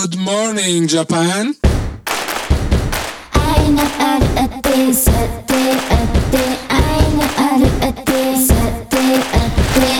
[0.00, 1.54] Good morning, Japan.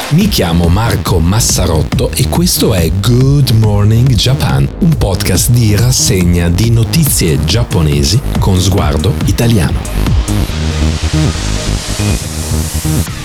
[0.08, 6.70] Mi chiamo Marco Massarotto e questo è Good Morning Japan, un podcast di rassegna di
[6.70, 9.80] notizie giapponesi con sguardo italiano.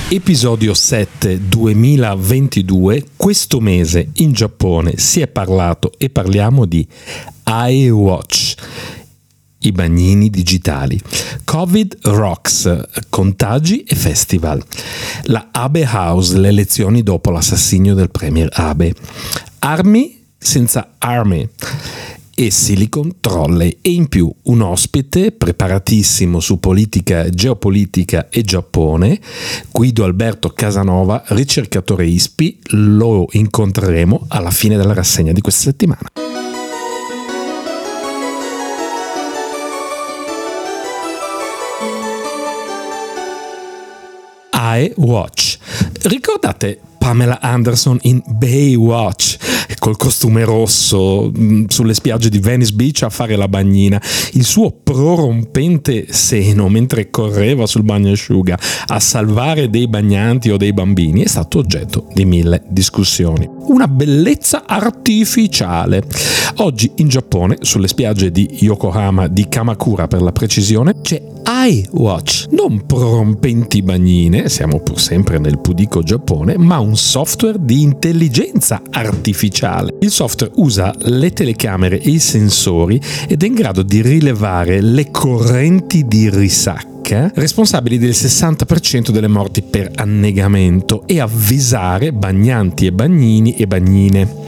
[0.07, 3.05] Episodio 7 2022.
[3.15, 6.87] Questo mese in Giappone si è parlato e parliamo di
[7.43, 8.53] iWatch
[9.59, 11.01] i bagnini digitali.
[11.43, 14.63] Covid Rocks, contagi e festival.
[15.23, 18.93] La Abe House, le elezioni dopo l'assassinio del premier Abe.
[19.59, 21.49] Armi senza armi
[22.35, 29.19] e Silicon Trolley e in più un ospite preparatissimo su politica, geopolitica e Giappone,
[29.71, 36.09] Guido Alberto Casanova, ricercatore ISPI, lo incontreremo alla fine della rassegna di questa settimana.
[44.77, 45.54] I Watch.
[46.03, 49.37] Ricordate Pamela Anderson in Baywatch?
[49.85, 54.01] col costume rosso mm, sulle spiagge di Venice Beach a fare la bagnina,
[54.33, 61.21] il suo prorompente seno mentre correva sul bagnasciuga a salvare dei bagnanti o dei bambini
[61.21, 63.47] è stato oggetto di mille discussioni.
[63.67, 66.03] Una bellezza artificiale.
[66.57, 71.21] Oggi in Giappone, sulle spiagge di Yokohama, di Kamakura per la precisione, c'è
[71.67, 78.83] iWatch, non prorompenti bagnine, siamo pur sempre nel pudico Giappone, ma un software di intelligenza
[78.91, 79.95] artificiale.
[80.01, 85.09] Il software usa le telecamere e i sensori ed è in grado di rilevare le
[85.09, 86.29] correnti di
[87.05, 94.43] risacca responsabili del 60% delle morti per annegamento e avvisare bagnanti e bagnini e bagnine.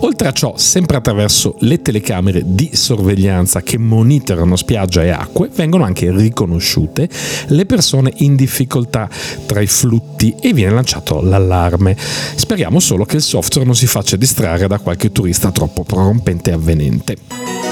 [0.00, 5.84] Oltre a ciò, sempre attraverso le telecamere di sorveglianza che monitorano spiaggia e acque, vengono
[5.84, 7.08] anche riconosciute
[7.46, 9.08] le persone in difficoltà
[9.46, 11.96] tra i flutti e viene lanciato l'allarme.
[11.96, 16.54] Speriamo solo che il software non si faccia distrarre da qualche turista troppo prorompente e
[16.54, 17.69] avvenente.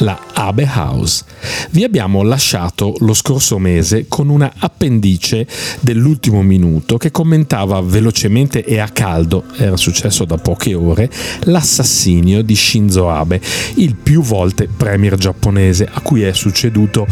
[0.00, 1.24] La Abe House.
[1.70, 5.46] Vi abbiamo lasciato lo scorso mese con una appendice
[5.80, 11.10] dell'ultimo minuto che commentava velocemente e a caldo, era successo da poche ore,
[11.44, 13.40] l'assassinio di Shinzo Abe,
[13.74, 17.06] il più volte premier giapponese a cui è succeduto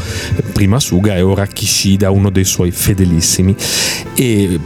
[0.52, 3.54] prima Suga e ora Kishida, uno dei suoi fedelissimi.
[4.14, 4.58] E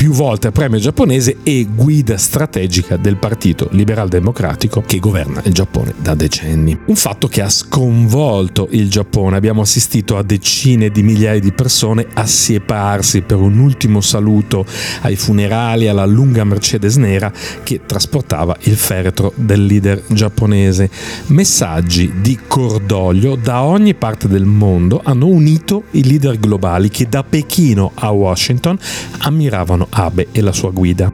[0.00, 5.92] più volte premio giapponese e guida strategica del Partito Liberal Democratico che governa il Giappone
[5.98, 6.74] da decenni.
[6.86, 9.36] Un fatto che ha sconvolto il Giappone.
[9.36, 14.64] Abbiamo assistito a decine di migliaia di persone assieparsi per un ultimo saluto
[15.02, 17.30] ai funerali alla lunga Mercedes nera
[17.62, 20.88] che trasportava il feretro del leader giapponese.
[21.26, 27.22] Messaggi di cordoglio da ogni parte del mondo hanno unito i leader globali che da
[27.22, 28.78] Pechino a Washington
[29.18, 31.12] ammiravano Abe e la sua guida.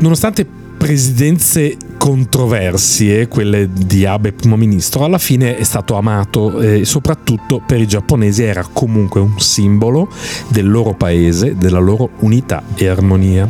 [0.00, 0.46] Nonostante
[0.80, 7.78] presidenze controversie, quelle di Abe primo ministro, alla fine è stato amato e soprattutto per
[7.78, 10.08] i giapponesi era comunque un simbolo
[10.48, 13.46] del loro paese, della loro unità e armonia.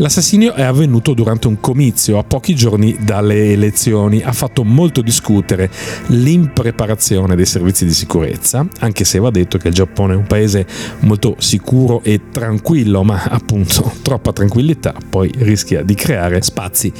[0.00, 5.68] L'assassinio è avvenuto durante un comizio a pochi giorni dalle elezioni, ha fatto molto discutere
[6.06, 10.64] l'impreparazione dei servizi di sicurezza, anche se va detto che il Giappone è un paese
[11.00, 16.92] molto sicuro e tranquillo, ma appunto troppa tranquillità poi rischia di creare spazi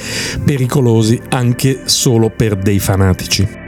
[0.44, 3.67] pericolosi anche solo per dei fanatici.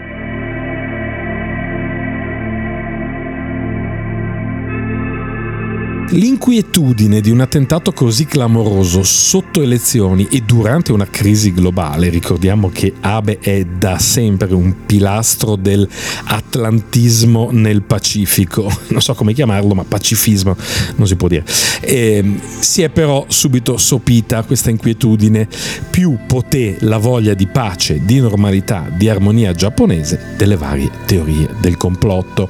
[6.12, 12.94] L'inquietudine di un attentato così clamoroso sotto elezioni e durante una crisi globale, ricordiamo che
[12.98, 20.56] Abe è da sempre un pilastro dell'atlantismo nel Pacifico, non so come chiamarlo, ma pacifismo
[20.96, 21.44] non si può dire.
[21.80, 25.46] E, ehm, si è però subito sopita questa inquietudine,
[25.90, 31.76] più poté la voglia di pace, di normalità, di armonia giapponese delle varie teorie del
[31.76, 32.48] complotto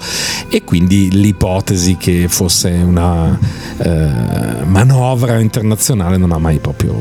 [0.48, 6.94] e quindi l'ipotesi che fosse una eh, manovra internazionale non ha mai proprio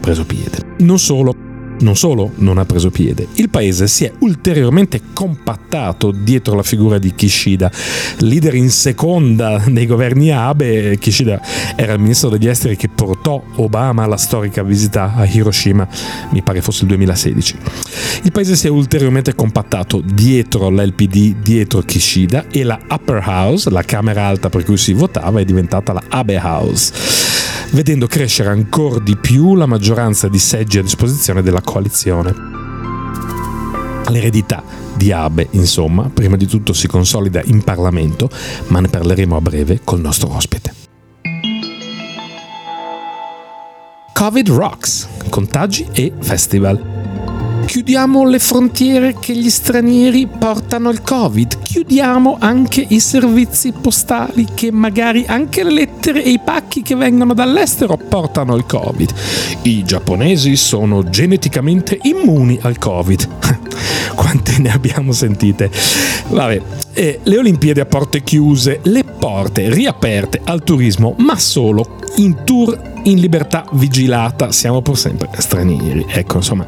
[0.00, 0.58] preso piede.
[0.78, 1.34] Non solo,
[1.80, 6.98] non solo non ha preso piede, il paese si è ulteriormente compattato dietro la figura
[6.98, 7.70] di Kishida,
[8.18, 10.96] leader in seconda nei governi Abe.
[10.98, 11.40] Kishida
[11.74, 15.86] era il ministro degli esteri che portò Obama alla storica visita a Hiroshima,
[16.30, 17.56] mi pare fosse il 2016.
[18.22, 23.82] Il paese si è ulteriormente compattato dietro l'LPD, dietro Kishida e la Upper House, la
[23.82, 27.35] Camera Alta per cui si votava, è diventata la Abe House
[27.76, 32.34] vedendo crescere ancora di più la maggioranza di seggi a disposizione della coalizione.
[34.08, 34.64] L'eredità
[34.94, 38.30] di Abe, insomma, prima di tutto si consolida in Parlamento,
[38.68, 40.72] ma ne parleremo a breve col nostro ospite.
[44.14, 46.95] Covid Rocks, contagi e festival.
[47.66, 54.70] Chiudiamo le frontiere che gli stranieri portano il Covid, chiudiamo anche i servizi postali che
[54.70, 59.12] magari anche le lettere e i pacchi che vengono dall'estero portano il Covid.
[59.62, 63.28] I giapponesi sono geneticamente immuni al Covid.
[64.14, 65.70] Quante ne abbiamo sentite?
[66.28, 66.62] Vabbè,
[66.94, 72.94] eh, le Olimpiadi a porte chiuse, le porte riaperte al turismo, ma solo in tour
[73.06, 76.06] in libertà vigilata, siamo pur sempre stranieri.
[76.08, 76.66] Ecco, insomma,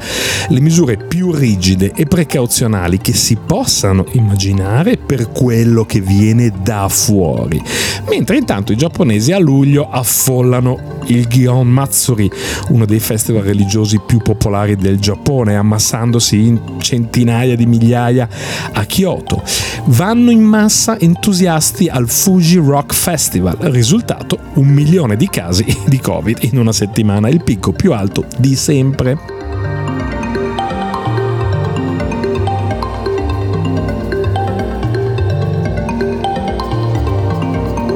[0.49, 6.89] le misure più rigide e precauzionali che si possano immaginare per quello che viene da
[6.89, 7.61] fuori.
[8.09, 12.31] Mentre intanto i giapponesi a luglio affollano il Gion Matsuri,
[12.69, 18.29] uno dei festival religiosi più popolari del Giappone, ammassandosi in centinaia di migliaia
[18.73, 19.43] a Kyoto.
[19.87, 26.28] Vanno in massa entusiasti al Fuji Rock Festival, risultato un milione di casi di Covid
[26.29, 29.19] Covid in una settimana, il picco più alto di sempre.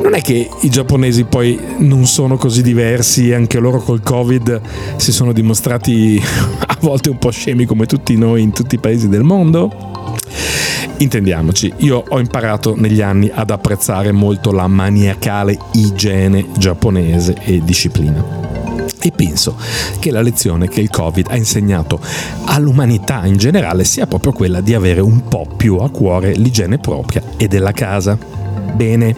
[0.03, 4.61] Non è che i giapponesi poi non sono così diversi, anche loro col Covid
[4.97, 6.21] si sono dimostrati
[6.67, 9.92] a volte un po' scemi come tutti noi in tutti i paesi del mondo?
[11.03, 18.25] Intendiamoci, io ho imparato negli anni ad apprezzare molto la maniacale igiene giapponese e disciplina.
[19.01, 19.57] E penso
[19.99, 21.99] che la lezione che il Covid ha insegnato
[22.45, 27.21] all'umanità in generale sia proprio quella di avere un po' più a cuore l'igiene propria
[27.37, 28.17] e della casa.
[28.73, 29.17] Bene.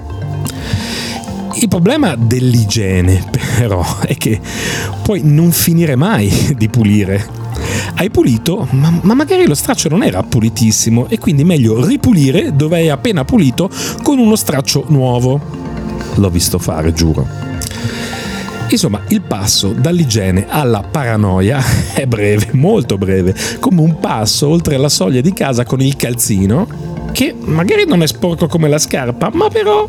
[1.57, 3.29] Il problema dell'igiene,
[3.59, 4.41] però, è che
[5.03, 7.44] puoi non finire mai di pulire
[7.95, 12.79] hai pulito, ma, ma, magari lo straccio non era pulitissimo e quindi meglio ripulire dove
[12.79, 13.71] hai appena pulito
[14.03, 15.41] con uno straccio nuovo.
[16.15, 17.27] L'ho visto fare, giuro.
[18.69, 21.63] Insomma, il passo dall'igiene alla paranoia
[21.95, 26.67] è breve, molto breve, come un passo oltre la soglia di casa con il calzino,
[27.13, 29.87] che magari non è sporco come la scarpa, ma però...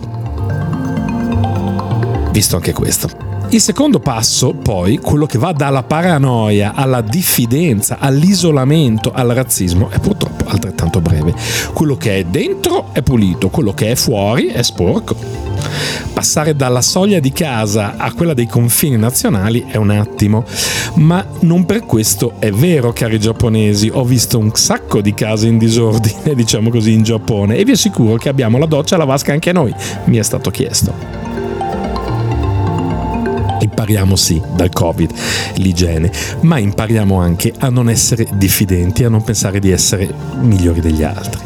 [2.32, 3.35] Visto anche questo.
[3.56, 9.98] Il secondo passo, poi, quello che va dalla paranoia alla diffidenza, all'isolamento, al razzismo, è
[9.98, 11.34] purtroppo altrettanto breve.
[11.74, 15.16] Quello che è dentro è pulito, quello che è fuori è sporco.
[16.12, 20.44] Passare dalla soglia di casa a quella dei confini nazionali è un attimo,
[20.96, 23.90] ma non per questo è vero, cari giapponesi.
[23.90, 28.18] Ho visto un sacco di case in disordine, diciamo così, in Giappone e vi assicuro
[28.18, 29.74] che abbiamo la doccia e la vasca anche noi,
[30.08, 31.25] mi è stato chiesto
[33.86, 35.12] impariamo sì dal Covid
[35.58, 36.12] l'igiene,
[36.42, 40.12] ma impariamo anche a non essere diffidenti, a non pensare di essere
[40.42, 41.40] migliori degli altri.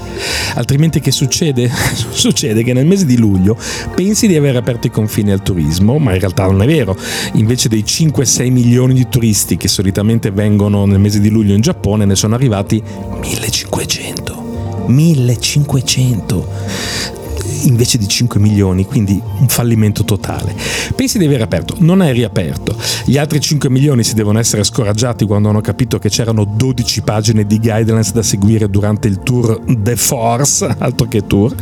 [0.56, 1.69] Altrimenti che succede?
[2.12, 3.57] succede che nel mese di luglio
[3.94, 6.95] pensi di aver aperto i confini al turismo, ma in realtà non è vero.
[7.33, 12.06] Invece dei 5-6 milioni di turisti che solitamente vengono nel mese di luglio in Giappone,
[12.06, 12.81] ne sono arrivati
[13.19, 14.47] 1500.
[14.88, 17.19] 1500
[17.63, 20.56] invece di 5 milioni, quindi un fallimento totale.
[20.95, 22.75] Pensi di aver aperto, non è riaperto.
[23.06, 27.45] Gli altri 5 milioni si devono essere scoraggiati quando hanno capito che c'erano 12 pagine
[27.45, 31.53] di guidelines da seguire durante il tour The Force, altro che tour,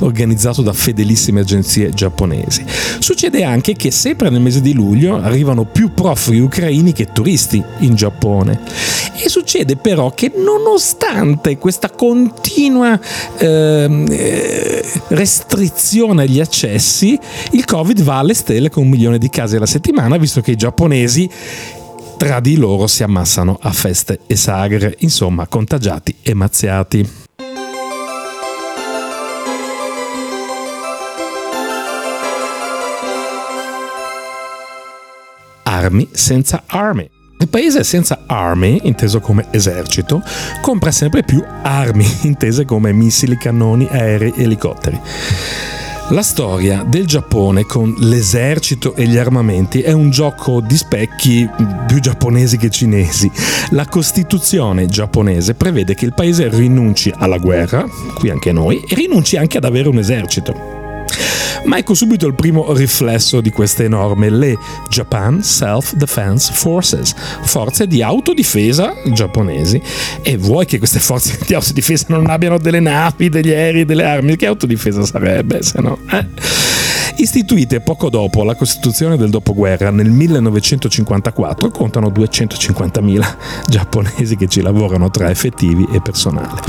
[0.00, 2.64] organizzato da fedelissime agenzie giapponesi.
[2.98, 7.94] Succede anche che sempre nel mese di luglio arrivano più profughi ucraini che turisti in
[7.94, 8.60] Giappone.
[9.16, 12.98] E succede però che nonostante questa continua
[13.38, 14.84] ehm, eh,
[16.22, 17.18] agli accessi,
[17.52, 20.56] il Covid va alle stelle con un milione di casi alla settimana, visto che i
[20.56, 21.28] giapponesi
[22.16, 27.10] tra di loro si ammassano a feste e sagre, insomma contagiati e mazziati.
[35.64, 37.10] Armi senza armi.
[37.38, 40.22] Il paese senza army, inteso come esercito,
[40.60, 45.00] compra sempre più armi, intese come missili, cannoni, aerei elicotteri.
[46.10, 51.48] La storia del Giappone con l'esercito e gli armamenti è un gioco di specchi
[51.86, 53.30] più giapponesi che cinesi.
[53.70, 59.38] La Costituzione giapponese prevede che il paese rinunci alla guerra, qui anche noi, e rinunci
[59.38, 60.83] anche ad avere un esercito.
[61.64, 68.02] Ma ecco subito il primo riflesso di queste norme, le Japan Self-Defense Forces, forze di
[68.02, 69.80] autodifesa giapponesi.
[70.22, 74.36] E vuoi che queste forze di autodifesa non abbiano delle navi, degli aerei, delle armi?
[74.36, 75.98] Che autodifesa sarebbe, se no?
[76.10, 76.26] Eh?
[77.16, 83.36] Istituite poco dopo la Costituzione del dopoguerra nel 1954, contano 250.000
[83.68, 86.60] giapponesi che ci lavorano tra effettivi e personale.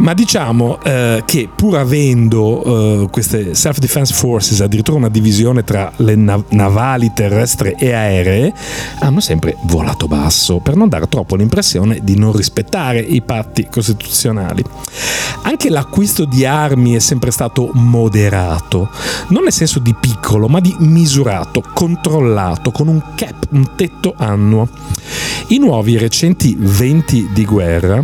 [0.00, 6.16] Ma diciamo eh, che pur avendo eh, queste Self-Defense Forces addirittura una divisione tra le
[6.16, 8.50] nav- navali, terrestri e aeree,
[9.00, 14.64] hanno sempre volato basso per non dare troppo l'impressione di non rispettare i patti costituzionali.
[15.42, 18.88] Anche l'acquisto di armi è sempre stato moderato,
[19.28, 24.66] non nel senso di piccolo, ma di misurato, controllato, con un cap, un tetto annuo.
[25.48, 28.02] I nuovi recenti venti di guerra,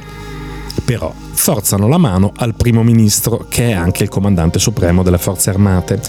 [0.87, 5.51] però, forzano la mano al primo ministro, che è anche il comandante supremo delle forze
[5.51, 6.01] armate.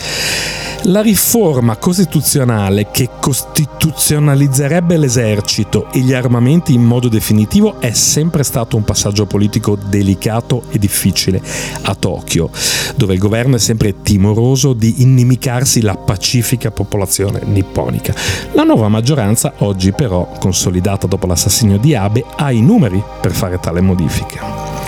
[0.89, 8.77] La riforma costituzionale che costituzionalizzerebbe l'esercito e gli armamenti in modo definitivo è sempre stato
[8.77, 11.41] un passaggio politico delicato e difficile
[11.81, 12.49] a Tokyo,
[12.95, 18.15] dove il governo è sempre timoroso di inimicarsi la pacifica popolazione nipponica.
[18.53, 23.59] La nuova maggioranza, oggi però consolidata dopo l'assassinio di Abe, ha i numeri per fare
[23.59, 24.86] tale modifica.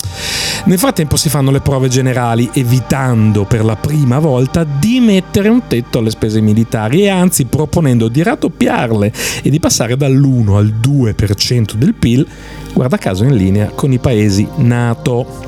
[0.65, 5.67] Nel frattempo si fanno le prove generali, evitando per la prima volta di mettere un
[5.67, 9.11] tetto alle spese militari e anzi proponendo di raddoppiarle
[9.41, 12.27] e di passare dall'1 al 2% del PIL,
[12.73, 15.47] guarda caso in linea con i paesi NATO.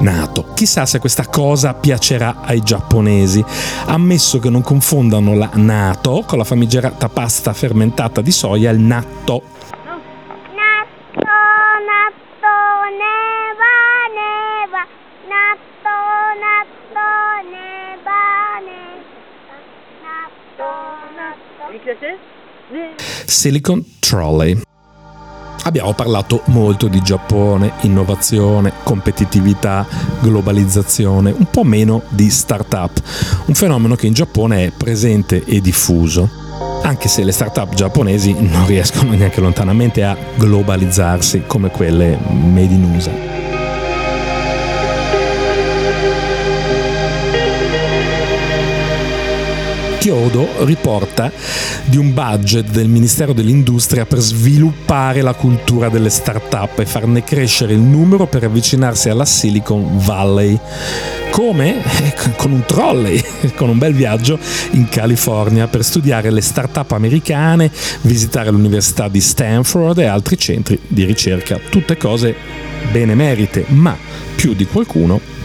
[0.00, 0.52] NATO.
[0.54, 3.44] Chissà se questa cosa piacerà ai giapponesi,
[3.86, 9.58] ammesso che non confondano la NATO con la famigerata pasta fermentata di soia, il natto.
[23.40, 24.60] Silicon Trolley.
[25.62, 29.86] Abbiamo parlato molto di Giappone, innovazione, competitività,
[30.20, 33.00] globalizzazione, un po' meno di start-up,
[33.46, 36.28] un fenomeno che in Giappone è presente e diffuso,
[36.82, 42.94] anche se le start-up giapponesi non riescono neanche lontanamente a globalizzarsi come quelle made in
[42.94, 43.49] USA.
[50.00, 51.30] Chiodo riporta
[51.84, 57.74] di un budget del Ministero dell'Industria per sviluppare la cultura delle start-up e farne crescere
[57.74, 60.58] il numero per avvicinarsi alla Silicon Valley.
[61.30, 61.84] Come?
[61.84, 63.22] Eh, Con un trolley,
[63.56, 64.38] con un bel viaggio
[64.70, 71.04] in California per studiare le start-up americane, visitare l'Università di Stanford e altri centri di
[71.04, 71.60] ricerca.
[71.68, 72.34] Tutte cose
[72.90, 73.94] benemerite, ma
[74.34, 75.39] più di qualcuno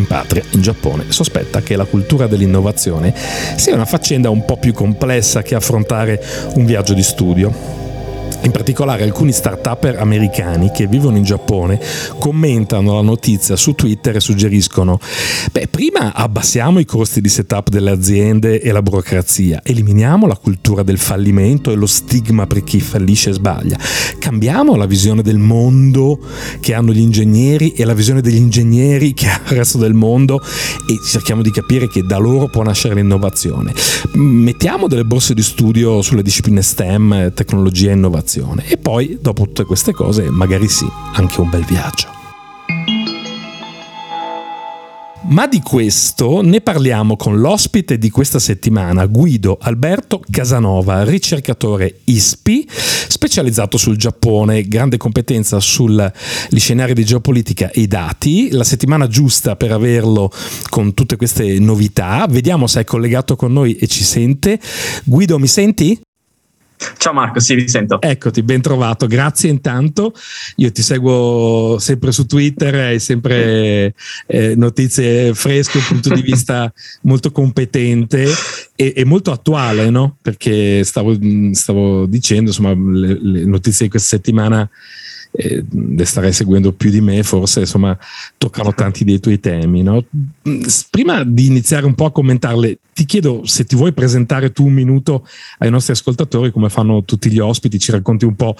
[0.00, 3.14] in patria, in Giappone, sospetta che la cultura dell'innovazione
[3.56, 6.20] sia una faccenda un po' più complessa che affrontare
[6.54, 7.79] un viaggio di studio.
[8.42, 11.78] In particolare alcuni start-upper americani che vivono in Giappone
[12.18, 14.98] commentano la notizia su Twitter e suggeriscono
[15.52, 20.82] beh prima abbassiamo i costi di setup delle aziende e la burocrazia, eliminiamo la cultura
[20.82, 23.78] del fallimento e lo stigma per chi fallisce e sbaglia,
[24.18, 26.18] cambiamo la visione del mondo
[26.60, 30.40] che hanno gli ingegneri e la visione degli ingegneri che ha il resto del mondo
[30.40, 33.74] e cerchiamo di capire che da loro può nascere l'innovazione.
[34.14, 39.64] Mettiamo delle borse di studio sulle discipline STEM, tecnologia e innovazione e poi dopo tutte
[39.64, 42.18] queste cose magari sì, anche un bel viaggio.
[45.30, 52.66] Ma di questo ne parliamo con l'ospite di questa settimana, Guido Alberto Casanova, ricercatore ISPI,
[52.70, 56.02] specializzato sul Giappone, grande competenza sugli
[56.56, 58.50] scenari di geopolitica e dati.
[58.50, 60.32] La settimana giusta per averlo
[60.68, 62.26] con tutte queste novità.
[62.28, 64.58] Vediamo se è collegato con noi e ci sente.
[65.04, 66.00] Guido, mi senti?
[66.96, 68.00] Ciao Marco, sì, vi sento.
[68.00, 69.06] Eccoti, ben trovato.
[69.06, 70.14] Grazie intanto.
[70.56, 73.94] Io ti seguo sempre su Twitter, hai sempre
[74.26, 76.72] eh, notizie fresche, un punto di vista
[77.02, 78.26] molto competente
[78.74, 80.16] e, e molto attuale, no?
[80.22, 81.16] Perché stavo,
[81.52, 84.68] stavo dicendo, insomma, le, le notizie di questa settimana
[85.32, 87.96] eh, le starei seguendo più di me, forse insomma
[88.36, 89.82] toccano tanti dei tuoi temi.
[89.82, 90.04] No?
[90.90, 94.72] Prima di iniziare un po' a commentarle, ti chiedo se ti vuoi presentare tu un
[94.72, 95.26] minuto
[95.58, 98.56] ai nostri ascoltatori, come fanno tutti gli ospiti, ci racconti un po'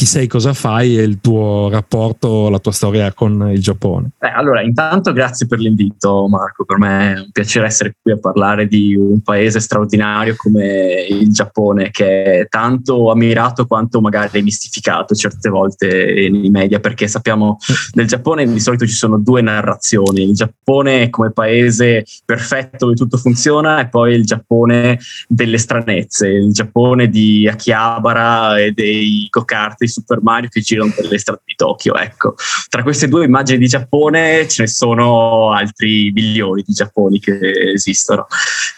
[0.00, 4.12] chi sei, cosa fai e il tuo rapporto, la tua storia con il Giappone.
[4.18, 8.16] Eh, allora, intanto grazie per l'invito Marco, per me è un piacere essere qui a
[8.16, 15.14] parlare di un paese straordinario come il Giappone, che è tanto ammirato quanto magari mistificato
[15.14, 17.58] certe volte nei media, perché sappiamo
[17.92, 23.18] del Giappone di solito ci sono due narrazioni, il Giappone come paese perfetto dove tutto
[23.18, 30.22] funziona e poi il Giappone delle stranezze, il Giappone di Akihabara e dei cocarti Super
[30.22, 31.94] Mario che girano per le strade di Tokyo.
[31.96, 32.34] Ecco,
[32.68, 37.38] tra queste due immagini di Giappone ce ne sono altri milioni di Giapponi che
[37.74, 38.26] esistono.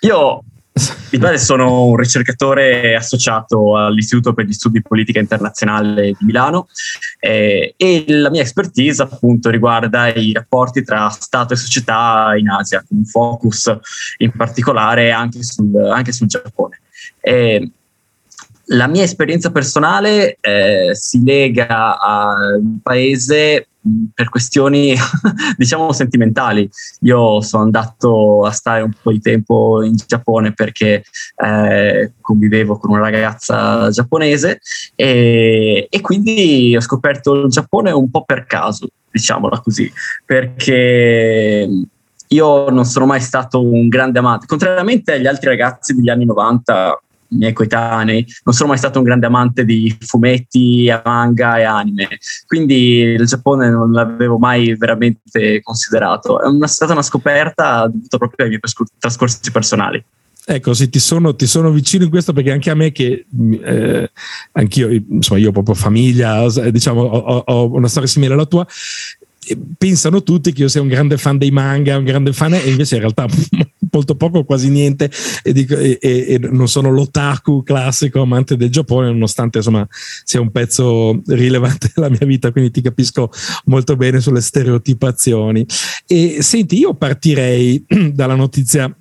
[0.01, 0.43] Io
[1.11, 6.69] di base sono un ricercatore associato all'Istituto per gli Studi di Politica Internazionale di Milano
[7.21, 12.83] eh, e la mia expertise appunto riguarda i rapporti tra Stato e società in Asia,
[12.89, 13.77] con un focus
[14.19, 16.81] in particolare anche sul, anche sul Giappone.
[17.21, 17.71] Eh,
[18.73, 23.67] la mia esperienza personale eh, si lega al paese
[24.15, 24.95] per questioni
[25.57, 26.69] diciamo sentimentali.
[27.01, 31.03] Io sono andato a stare un po' di tempo in Giappone perché
[31.37, 34.61] eh, convivevo con una ragazza giapponese
[34.95, 39.93] e, e, quindi ho scoperto il Giappone un po' per caso, diciamola così,
[40.25, 41.69] perché
[42.29, 46.99] io non sono mai stato un grande amante, contrariamente agli altri ragazzi degli anni 90
[47.37, 52.09] miei coetanei, non sono mai stato un grande amante di fumetti, manga e anime,
[52.47, 56.41] quindi il Giappone non l'avevo mai veramente considerato.
[56.41, 58.61] È una, stata una scoperta dovuta proprio ai miei
[58.99, 60.03] trascorsi personali.
[60.45, 63.27] Ecco, sì, ti sono, ti sono, vicino in questo perché anche a me che
[63.63, 64.11] eh,
[64.53, 68.67] anch'io, insomma, io ho proprio famiglia, diciamo, ho, ho, una storia simile alla tua,
[69.77, 72.95] pensano tutti che io sia un grande fan dei manga, un grande fan, e invece
[72.95, 73.27] in realtà
[73.91, 75.11] molto poco, quasi niente,
[75.43, 79.87] e, dico, e, e, non sono l'otaku classico amante del Giappone, nonostante insomma
[80.25, 83.31] sia un pezzo rilevante della mia vita, quindi ti capisco
[83.67, 85.67] molto bene sulle stereotipazioni.
[86.07, 88.95] E senti, io partirei dalla notizia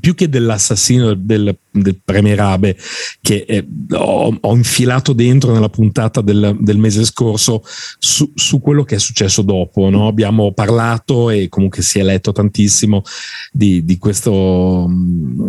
[0.00, 2.76] più che dell'assassino del, del Premier Abe
[3.20, 7.62] che eh, ho, ho, infilato dentro nella puntata del, del mese scorso
[7.98, 9.88] su, su, quello che è successo dopo.
[9.90, 10.06] No?
[10.06, 13.02] Abbiamo parlato e comunque si è letto tantissimo
[13.52, 15.46] di, di questo mh, mm,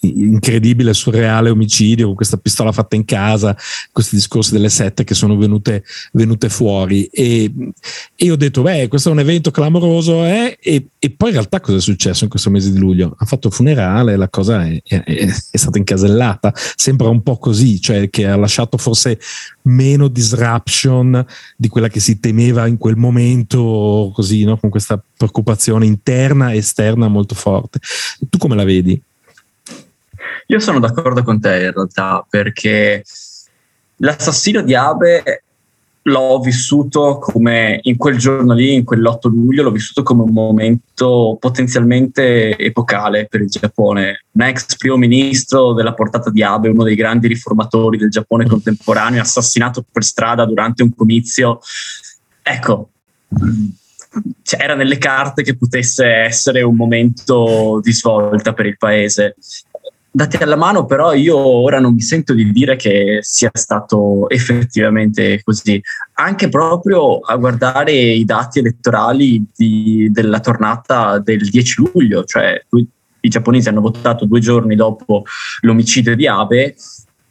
[0.00, 3.56] incredibile, surreale omicidio con questa pistola fatta in casa,
[3.92, 7.04] questi discorsi delle sette che sono venute, venute fuori.
[7.06, 7.52] E,
[8.14, 10.24] e, ho detto, beh, questo è un evento clamoroso.
[10.24, 10.58] Eh?
[10.60, 13.14] E, e, poi in realtà cosa è successo in questo mese di luglio?
[13.18, 15.02] Ha fatto un funerale, la cosa è, è,
[15.50, 16.52] è stata incasellata.
[16.54, 19.18] Sembra un po' così, cioè che ha lasciato forse
[19.62, 21.24] meno disruption
[21.56, 24.56] di quella che si temeva in quel momento, così, no?
[24.56, 27.80] con questa preoccupazione interna e esterna molto forte.
[28.28, 29.00] Tu come la vedi?
[30.48, 33.02] Io sono d'accordo con te in realtà, perché
[33.96, 35.43] l'assassino di Abe
[36.06, 41.36] l'ho vissuto come in quel giorno lì, in quell'8 luglio, l'ho vissuto come un momento
[41.40, 44.24] potenzialmente epocale per il Giappone.
[44.32, 49.22] Un ex primo ministro della portata di Abe, uno dei grandi riformatori del Giappone contemporaneo,
[49.22, 51.60] assassinato per strada durante un comizio.
[52.42, 52.90] Ecco,
[54.42, 59.36] cioè, era nelle carte che potesse essere un momento di svolta per il paese
[60.16, 65.42] dati alla mano, però io ora non mi sento di dire che sia stato effettivamente
[65.42, 65.82] così.
[66.12, 73.28] Anche proprio a guardare i dati elettorali di, della tornata del 10 luglio, cioè i
[73.28, 75.24] giapponesi hanno votato due giorni dopo
[75.62, 76.76] l'omicidio di Abe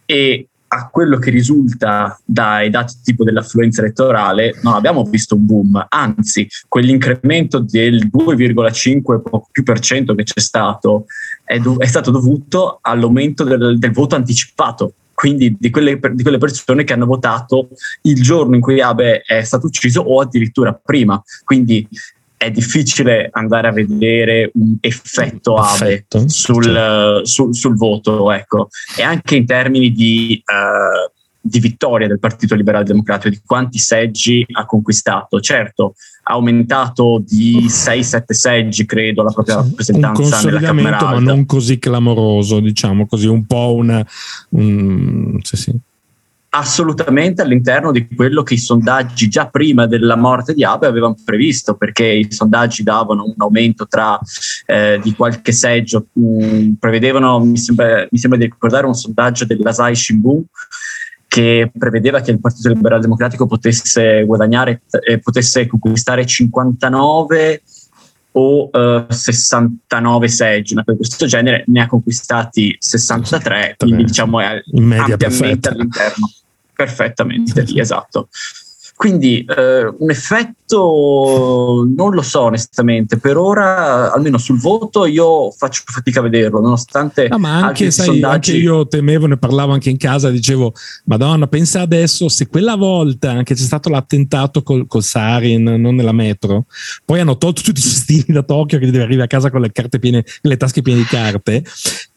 [0.04, 5.86] e a quello che risulta dai dati tipo dell'affluenza elettorale, non abbiamo visto un boom,
[5.88, 11.06] anzi, quell'incremento del 2,5 poco più per cento che c'è stato
[11.44, 16.38] è, do- è stato dovuto all'aumento del, del voto anticipato quindi di quelle, di quelle,
[16.38, 17.68] persone che hanno votato
[18.02, 21.22] il giorno in cui Abe è stato ucciso o addirittura prima.
[21.44, 21.88] Quindi
[22.44, 27.24] è difficile andare a vedere un effetto Abe sul, certo.
[27.24, 28.68] sul, sul, voto, ecco.
[28.96, 34.44] E anche in termini di, uh, di vittoria del Partito Liberale Democratico, di quanti seggi
[34.52, 35.40] ha conquistato.
[35.40, 41.14] Certo, ha aumentato di 6-7 seggi, credo, la propria rappresentanza nella Camera Alta.
[41.14, 44.06] ma non così clamoroso, diciamo così, un po' una...
[44.50, 45.72] Un, sì, sì
[46.56, 51.74] assolutamente all'interno di quello che i sondaggi già prima della morte di Abe avevano previsto,
[51.74, 54.18] perché i sondaggi davano un aumento tra
[54.66, 59.44] eh, di qualche seggio, mh, mm, prevedevano, mi sembra, mi sembra, di ricordare un sondaggio
[59.44, 60.44] dell'Asai Shimbun
[61.26, 67.62] che prevedeva che il Partito Liberale Democratico potesse guadagnare, eh, potesse conquistare 59
[68.36, 74.40] o uh, 69 seggi, una cosa di questo genere, ne ha conquistati 63, quindi diciamo
[74.40, 75.70] è ampiamente perfetta.
[75.70, 76.30] all'interno
[76.74, 78.28] perfettamente lì, esatto.
[78.96, 85.82] Quindi eh, un effetto non lo so onestamente, per ora almeno sul voto io faccio
[85.84, 87.26] fatica a vederlo, nonostante...
[87.28, 88.52] No, ma anche, sai, sondaggi...
[88.52, 90.72] anche io temevo, ne parlavo anche in casa, dicevo,
[91.06, 96.12] Madonna, pensa adesso se quella volta che c'è stato l'attentato col, col Sarin, non nella
[96.12, 96.66] metro,
[97.04, 99.72] poi hanno tolto tutti i cestini da Tokyo che deve arrivare a casa con le
[99.72, 101.64] carte piene, le tasche piene di carte,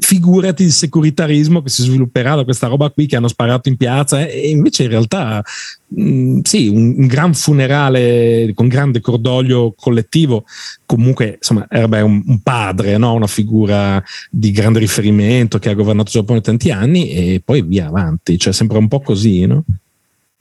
[0.07, 4.25] figurati il securitarismo che si svilupperà da questa roba qui che hanno sparato in piazza
[4.25, 5.43] e invece in realtà
[5.87, 10.45] mh, mm, sì, un, un, gran funerale con grande cordoglio collettivo,
[10.85, 13.15] comunque insomma era un, un padre, no?
[13.15, 17.87] una figura di grande riferimento che ha governato il Giappone tanti anni e poi via
[17.87, 19.65] avanti, cioè sembra un po' così, no?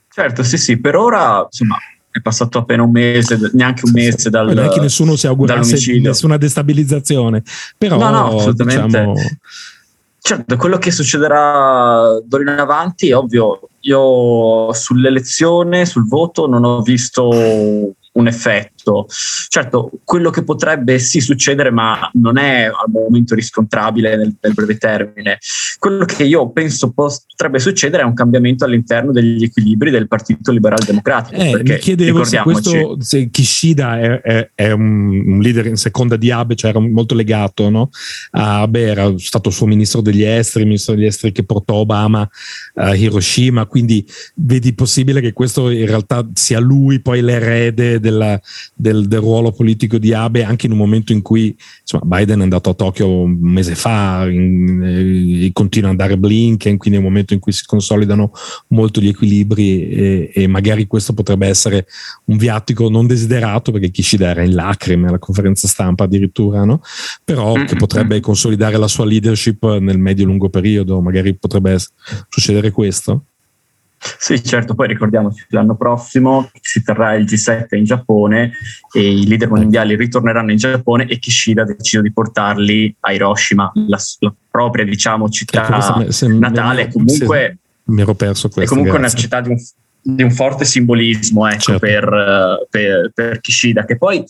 [0.09, 1.77] Certo, sì, sì, per ora insomma
[2.17, 5.99] è passato appena un mese, neanche un mese dal Non è che nessuno si augurasse
[5.99, 7.43] nessuna destabilizzazione,
[7.77, 8.85] però no, no, assolutamente.
[8.85, 9.13] Diciamo...
[10.19, 13.69] Certo, quello che succederà d'ora in avanti è ovvio.
[13.81, 18.76] Io sull'elezione, sul voto, non ho visto un effetto.
[19.49, 24.77] Certo, quello che potrebbe sì succedere, ma non è al momento riscontrabile nel, nel breve
[24.77, 25.39] termine.
[25.79, 30.83] Quello che io penso potrebbe succedere è un cambiamento all'interno degli equilibri del Partito Liberal
[30.85, 31.39] Democratico.
[31.39, 36.15] Eh, mi chiedevo se, questo, se Kishida è, è, è un, un, leader in seconda
[36.15, 37.89] di Abe, cioè era molto legato no?
[38.31, 42.27] a Abe, era stato suo ministro degli esteri, ministro degli esteri che portò Obama
[42.75, 48.39] a Hiroshima, quindi vedi possibile che questo in realtà sia lui poi l'erede della,
[48.77, 52.43] del, del, ruolo politico di Abe anche in un momento in cui insomma, Biden è
[52.43, 57.07] andato a Tokyo un mese fa in, eh, continua ad andare Blinken quindi è un
[57.07, 58.31] momento in cui si consolidano
[58.67, 61.87] molto gli equilibri e, e, magari questo potrebbe essere
[62.25, 66.81] un viatico non desiderato perché Kishida era in lacrime alla conferenza stampa addirittura no?
[67.23, 67.77] però che mm-hmm.
[67.77, 71.77] potrebbe consolidare la sua leadership nel medio-lungo periodo magari potrebbe
[72.29, 73.23] succedere questo
[73.99, 78.51] sì, certo, poi ricordiamoci l'anno prossimo si terrà il G7 in Giappone
[78.91, 83.71] e i leader mondiali ritorneranno in Giappone e Kishida ha deciso di portarli a Hiroshima,
[83.87, 86.91] la, la propria diciamo, città ecco, natale.
[86.91, 88.61] comunque, mi ero perso questo.
[88.61, 89.15] È comunque grazie.
[89.15, 89.57] una città di un
[90.01, 91.79] di un forte simbolismo ecco, certo.
[91.79, 94.23] per, per, per, Kishida, che poi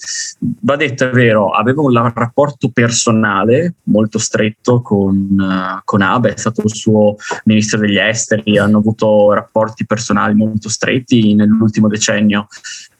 [0.61, 6.37] va detto è vero, aveva un rapporto personale molto stretto con, uh, con Abe, è
[6.37, 12.47] stato il suo ministro degli esteri, hanno avuto rapporti personali molto stretti nell'ultimo decennio,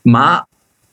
[0.04, 0.46] ma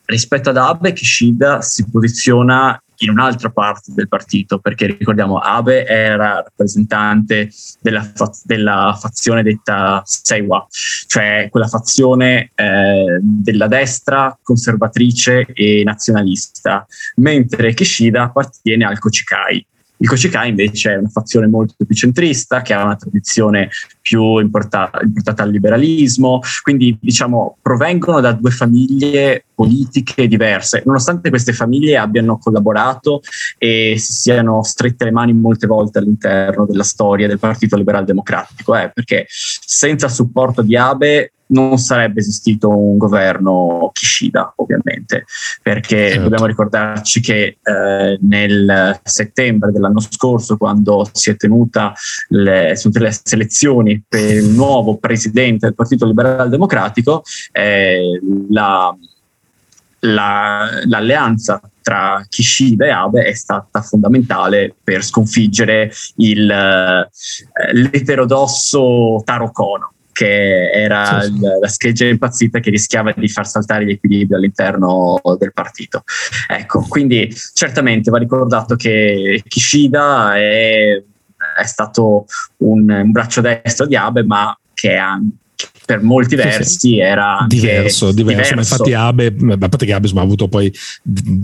[0.06, 6.42] rispetto ad Abe Kishida si posiziona in un'altra parte del partito, perché ricordiamo Abe era
[6.42, 10.66] rappresentante della, fa- della fazione detta Seiwa,
[11.06, 16.86] cioè quella fazione eh, della destra conservatrice e nazionalista,
[17.16, 19.66] mentre Kishida appartiene al Kochikai,
[20.04, 23.70] il Kochikai invece è una fazione molto più centrista, che ha una tradizione
[24.02, 31.54] più importata, importata al liberalismo, quindi diciamo provengono da due famiglie politiche diverse, nonostante queste
[31.54, 33.22] famiglie abbiano collaborato
[33.56, 38.76] e si siano strette le mani molte volte all'interno della storia del Partito Liberal Democratico,
[38.76, 45.24] eh, perché senza il supporto di Abe non sarebbe esistito un governo Kishida, ovviamente,
[45.62, 46.22] perché certo.
[46.22, 51.94] dobbiamo ricordarci che eh, nel settembre dell'anno scorso, quando si è tenuta
[52.28, 58.94] le, le selezioni per il nuovo presidente del Partito Liberal Democratico, eh, la,
[60.00, 67.08] la, l'alleanza tra Kishida e Abe è stata fondamentale per sconfiggere il, eh,
[67.72, 71.40] l'eterodosso Taro Kono che era sì, sì.
[71.60, 76.04] la scheggia impazzita che rischiava di far saltare gli equilibri all'interno del partito.
[76.48, 81.02] Ecco, quindi certamente va ricordato che Kishida è,
[81.58, 82.26] è stato
[82.58, 85.42] un, un braccio destro di Abe, ma che è anche
[85.84, 86.98] per molti versi sì, sì.
[86.98, 88.52] era diverso, diverso.
[88.52, 88.74] diverso.
[88.74, 90.72] infatti Abe, a parte che Abe ha avuto poi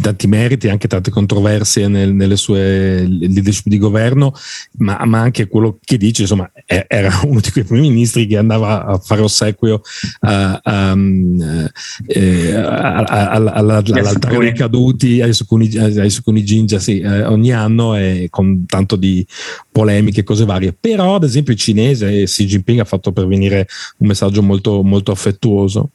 [0.00, 4.32] tanti meriti, anche tante controversie nel, nelle sue leadership di governo,
[4.78, 8.86] ma, ma, anche quello che dice, insomma, era uno di quei primi ministri che andava
[8.86, 9.82] a fare ossequio
[13.90, 18.96] all'altare dei caduti ai Sukuni, ai Sukuni Jinja sì, eh, ogni anno e con tanto
[18.96, 19.26] di
[19.80, 20.74] polemiche cose varie.
[20.78, 23.66] Però, ad esempio, il cinese Xi Jinping ha fatto pervenire
[23.98, 25.88] un messaggio molto, molto affettuoso.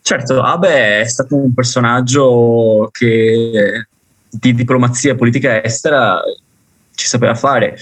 [0.00, 3.86] Certo, Abe è stato un personaggio che
[4.30, 6.22] di diplomazia politica estera
[6.94, 7.76] ci sapeva fare.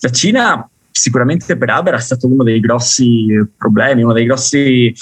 [0.00, 0.68] La Cina
[1.00, 4.92] sicuramente per Abe era stato uno dei grossi problemi, uno dei grossi,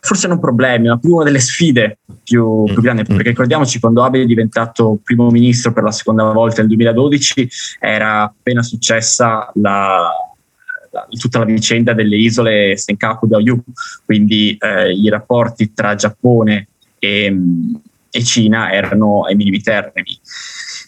[0.00, 4.22] forse non problemi, ma più una delle sfide più, più grandi, perché ricordiamoci quando Abe
[4.22, 7.48] è diventato primo ministro per la seconda volta nel 2012
[7.80, 10.08] era appena successa la,
[11.18, 13.60] tutta la vicenda delle isole Senkaku da Yu,
[14.04, 16.68] quindi eh, i rapporti tra Giappone
[17.00, 17.36] e,
[18.08, 20.16] e, Cina erano ai minimi termini.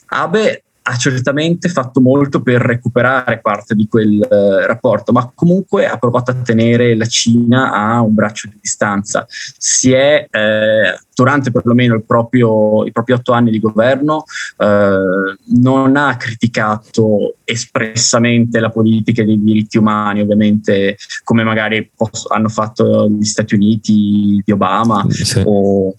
[0.09, 5.96] Abe ha certamente fatto molto per recuperare parte di quel eh, rapporto, ma comunque ha
[5.96, 9.27] provato a tenere la Cina a un braccio di distanza.
[9.29, 14.25] Si è, eh, durante perlomeno il proprio, i propri otto anni di governo,
[14.59, 22.49] eh, non ha criticato espressamente la politica dei diritti umani, ovviamente come magari posso, hanno
[22.49, 25.42] fatto gli Stati Uniti di Obama sì.
[25.44, 25.94] o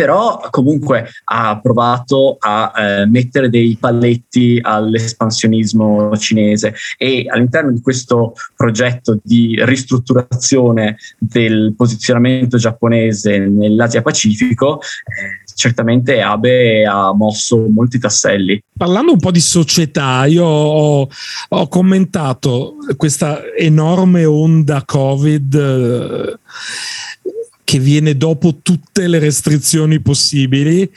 [0.00, 8.32] però comunque ha provato a eh, mettere dei paletti all'espansionismo cinese e all'interno di questo
[8.56, 18.62] progetto di ristrutturazione del posizionamento giapponese nell'Asia Pacifico eh, certamente Abe ha mosso molti tasselli.
[18.74, 21.06] Parlando un po' di società, io ho,
[21.50, 25.54] ho commentato questa enorme onda Covid.
[25.54, 26.38] Eh,
[27.70, 30.90] che viene dopo tutte le restrizioni possibili,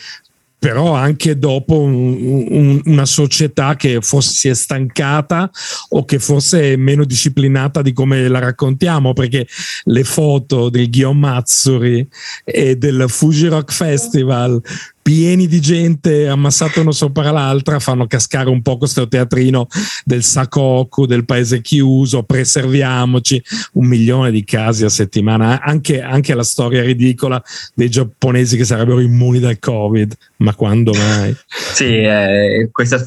[0.58, 5.52] però anche dopo un, un, una società che forse si è stancata
[5.90, 9.46] o che forse è meno disciplinata di come la raccontiamo, perché
[9.84, 12.08] le foto del Guillaume Mazzuri
[12.44, 14.60] e del Fuji Rock Festival
[15.04, 19.68] pieni di gente ammassata uno sopra l'altra fanno cascare un po' questo teatrino
[20.06, 26.44] del Sakoku, del paese chiuso, preserviamoci, un milione di casi a settimana, anche, anche la
[26.44, 27.44] storia ridicola
[27.76, 31.36] dei giapponesi che sarebbero immuni dal Covid, ma quando mai?
[31.48, 33.06] Sì, eh, questa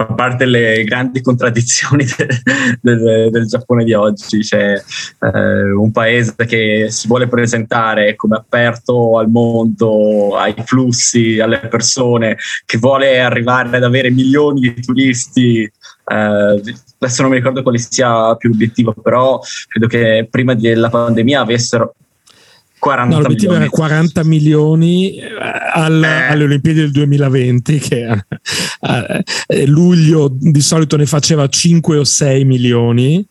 [0.00, 2.28] fa parte delle grandi contraddizioni del,
[2.80, 4.38] del, del Giappone di oggi.
[4.38, 4.80] C'è
[5.20, 12.36] eh, un paese che si vuole presentare come aperto al mondo, ai flussi, alle persone,
[12.64, 15.62] che vuole arrivare ad avere milioni di turisti.
[15.62, 15.72] Eh,
[16.04, 21.94] adesso non mi ricordo quale sia più l'obiettivo, però credo che prima della pandemia avessero
[22.88, 23.70] 40 no, l'obiettivo milioni.
[23.70, 25.28] era 40 milioni eh,
[25.74, 26.28] al, eh.
[26.28, 28.26] alle Olimpiadi del 2020, che a,
[28.80, 29.22] a, a
[29.66, 33.26] luglio di solito ne faceva 5 o 6 milioni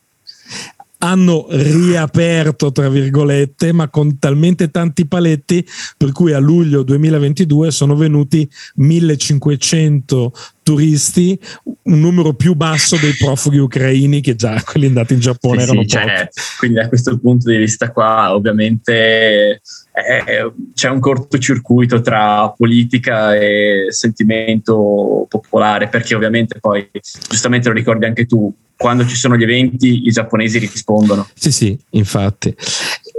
[1.00, 5.64] hanno riaperto, tra virgolette, ma con talmente tanti paletti
[5.96, 10.32] per cui a luglio 2022 sono venuti 1500
[10.68, 11.38] turisti,
[11.84, 15.80] un numero più basso dei profughi ucraini che già quelli andati in Giappone sì, erano
[15.80, 16.28] sì, cioè,
[16.58, 23.86] quindi da questo punto di vista qua ovviamente eh, c'è un cortocircuito tra politica e
[23.88, 26.86] sentimento popolare perché ovviamente poi
[27.30, 31.26] giustamente lo ricordi anche tu quando ci sono gli eventi i giapponesi rispondono.
[31.34, 32.54] Sì, sì, infatti.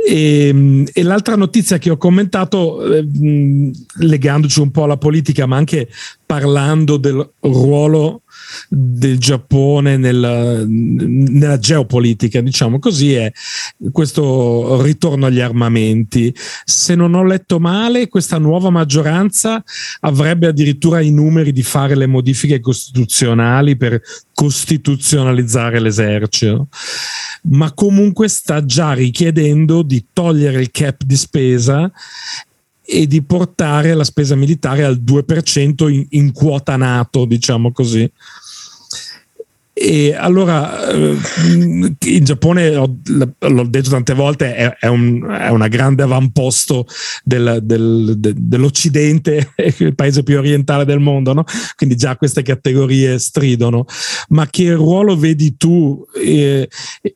[0.05, 3.05] E, ehm, e l'altra notizia che ho commentato, eh,
[3.99, 5.89] legandoci un po' alla politica, ma anche
[6.25, 8.21] parlando del ruolo
[8.67, 13.31] del Giappone nella, nella, geopolitica, diciamo così, è
[13.91, 16.33] questo ritorno agli armamenti.
[16.63, 19.63] Se non ho letto male, questa nuova maggioranza
[20.01, 24.01] avrebbe addirittura i numeri di fare le modifiche costituzionali per
[24.33, 26.69] costituzionalizzare l'esercito,
[27.49, 31.91] ma comunque sta già richiedendo di togliere il cap di spesa
[32.91, 38.11] e di portare la spesa militare al 2% in, in quota NATO, diciamo così.
[39.81, 41.15] E allora eh,
[41.47, 46.85] in Giappone, l'ho detto tante volte, è, un, è una grande avamposto
[47.23, 51.45] del, del, de, dell'Occidente, il paese più orientale del mondo, no?
[51.77, 53.85] quindi già queste categorie stridono.
[54.29, 56.67] Ma che ruolo vedi tu eh,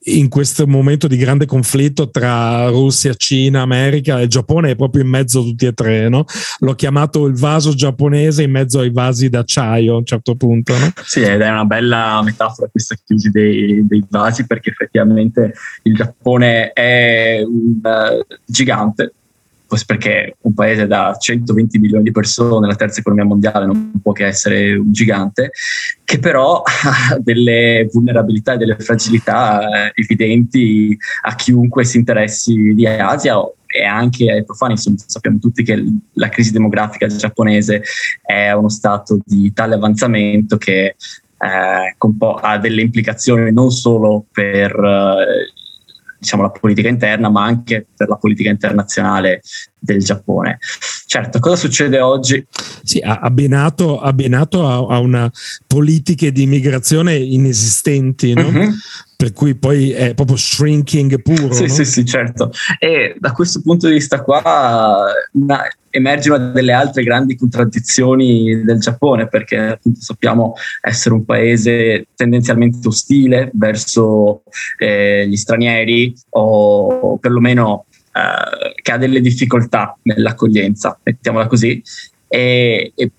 [0.06, 4.22] in questo momento di grande conflitto tra Russia, Cina, America?
[4.22, 6.24] Il Giappone è proprio in mezzo a tutti e tre, no?
[6.60, 10.78] L'ho chiamato il vaso giapponese in mezzo ai vasi d'acciaio a un certo punto.
[10.78, 10.94] No?
[11.04, 15.96] Sì, ed è una bella metafora fra questa crisi dei, dei, vasi perché effettivamente il
[15.96, 19.14] Giappone è un uh, gigante
[19.84, 24.28] perché un paese da 120 milioni di persone, la terza economia mondiale, non può che
[24.28, 25.52] essere un gigante,
[26.04, 32.86] che però ha delle vulnerabilità e delle fragilità eh, evidenti a chiunque si interessi di
[32.86, 34.74] Asia e anche ai profani.
[34.74, 37.82] Insomma, sappiamo tutti che la crisi demografica giapponese
[38.22, 40.96] è uno stato di tale avanzamento che
[41.44, 41.96] eh,
[42.42, 45.52] ha delle implicazioni non solo per eh,
[46.24, 49.42] diciamo, la politica interna, ma anche per la politica internazionale
[49.78, 50.58] del Giappone.
[51.06, 52.44] Certo, cosa succede oggi?
[52.82, 55.30] Sì, abbinato, abbinato a, a una
[55.68, 58.48] politica di immigrazione inesistenti, no?
[58.48, 58.72] Uh-huh
[59.24, 61.54] per cui poi è proprio shrinking puro.
[61.54, 61.74] Sì, no?
[61.74, 62.52] sì, sì, certo.
[62.78, 65.62] E da questo punto di vista qua una,
[65.96, 73.52] emergono delle altre grandi contraddizioni del Giappone, perché appunto sappiamo essere un paese tendenzialmente ostile
[73.54, 74.42] verso
[74.80, 81.80] eh, gli stranieri o perlomeno eh, che ha delle difficoltà nell'accoglienza, mettiamola così.
[82.28, 83.12] E, e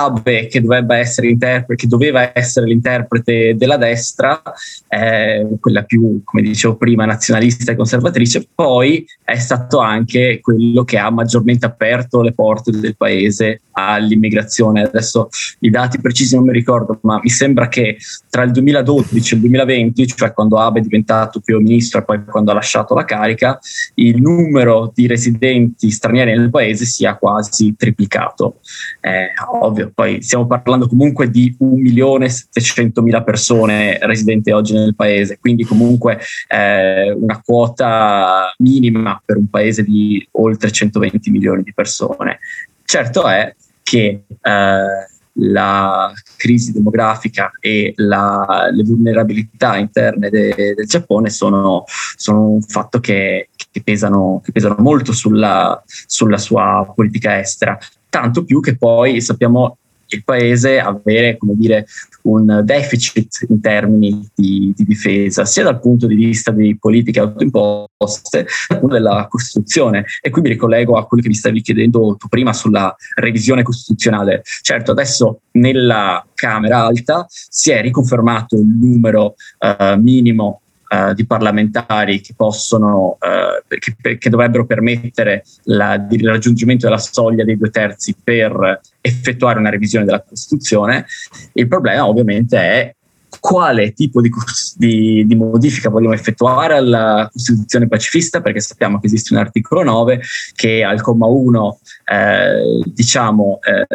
[0.00, 0.62] Abe, che,
[0.98, 1.36] essere
[1.74, 4.40] che doveva essere l'interprete della destra,
[4.88, 10.98] eh, quella più, come dicevo prima, nazionalista e conservatrice, poi è stato anche quello che
[10.98, 14.82] ha maggiormente aperto le porte del paese all'immigrazione.
[14.82, 15.28] Adesso
[15.60, 17.96] i dati precisi non mi ricordo, ma mi sembra che
[18.28, 22.24] tra il 2012 e il 2020, cioè quando Abe è diventato primo ministro e poi
[22.24, 23.58] quando ha lasciato la carica,
[23.94, 28.60] il numero di residenti stranieri nel paese sia quasi triplicato.
[29.00, 29.28] Eh,
[29.60, 36.18] ovvio, poi stiamo parlando comunque di 1.700.000 persone residenti oggi nel paese, quindi comunque
[36.48, 42.38] eh, una quota minima per un paese di oltre 120 milioni di persone.
[42.84, 51.30] Certo è che eh, la crisi demografica e la, le vulnerabilità interne de, del Giappone
[51.30, 51.84] sono,
[52.16, 57.78] sono un fatto che, che, pesano, che pesano, molto sulla, sulla sua politica estera
[58.12, 59.78] tanto più che poi sappiamo
[60.14, 61.86] il paese avere come dire,
[62.24, 68.44] un deficit in termini di, di, difesa, sia dal punto di vista di politiche autoimposte,
[68.46, 70.04] sia della Costituzione.
[70.20, 74.42] E qui mi ricollego a quello che mi stavi chiedendo tu prima sulla revisione costituzionale.
[74.60, 80.60] Certo, adesso nella Camera Alta si è riconfermato il numero uh, minimo
[80.92, 87.44] Uh, di parlamentari che possono, uh, che, che, dovrebbero permettere la, il raggiungimento della soglia
[87.44, 91.06] dei due terzi per effettuare una revisione della Costituzione.
[91.54, 92.94] Il problema ovviamente è
[93.40, 94.30] quale tipo di,
[94.76, 100.20] di, di, modifica vogliamo effettuare alla Costituzione pacifista, perché sappiamo che esiste un articolo 9
[100.54, 103.86] che al comma 1 eh, diciamo, eh,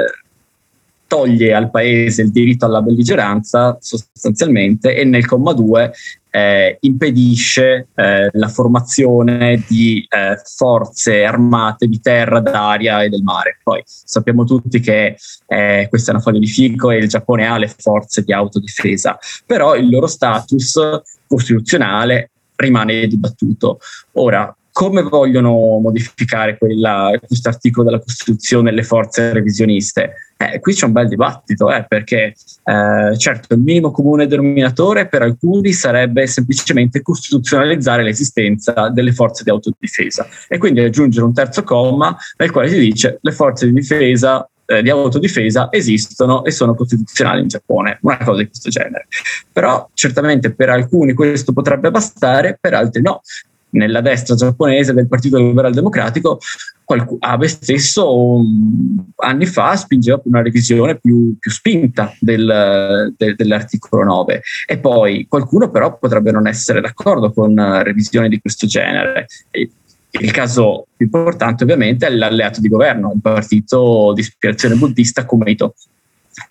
[1.07, 5.93] toglie al paese il diritto alla belligeranza sostanzialmente e nel comma 2
[6.37, 13.57] eh, impedisce eh, la formazione di eh, forze armate di terra, d'aria e del mare.
[13.63, 17.57] Poi sappiamo tutti che eh, questa è una foglia di fico e il Giappone ha
[17.57, 20.79] le forze di autodifesa, però il loro status
[21.25, 23.79] costituzionale rimane dibattuto.
[24.13, 30.26] Ora, come vogliono modificare questo articolo della Costituzione le forze revisioniste?
[30.37, 35.23] Eh, qui c'è un bel dibattito, eh, perché eh, certo il minimo comune denominatore per
[35.23, 42.15] alcuni sarebbe semplicemente costituzionalizzare l'esistenza delle forze di autodifesa e quindi aggiungere un terzo comma
[42.37, 47.41] nel quale si dice le forze di difesa eh, di autodifesa esistono e sono costituzionali
[47.41, 49.07] in Giappone, una cosa di questo genere.
[49.51, 53.21] Però certamente per alcuni questo potrebbe bastare, per altri no
[53.71, 56.39] nella destra giapponese del Partito Liberal Democratico,
[56.83, 63.35] qualc- Abe stesso um, anni fa spingeva per una revisione più, più spinta del, del,
[63.35, 69.27] dell'articolo 9 e poi qualcuno però potrebbe non essere d'accordo con revisioni di questo genere.
[69.51, 69.69] E
[70.19, 75.51] il caso più importante ovviamente è l'alleato di governo, un partito di ispirazione buddista come
[75.51, 75.75] Ito